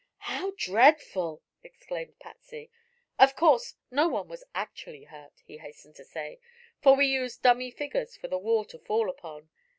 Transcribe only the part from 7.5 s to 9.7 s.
figures for the wall to fall upon.